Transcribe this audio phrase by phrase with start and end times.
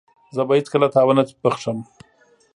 [0.35, 1.77] زه به هيڅکله تا ونه بخښم.